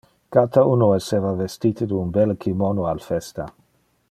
Cata 0.35 0.63
uno 0.69 0.87
esseva 0.95 1.33
vestite 1.43 1.85
de 1.91 1.95
un 2.01 2.09
belle 2.17 2.35
kimono 2.47 2.87
al 2.95 3.01
festa. 3.11 3.51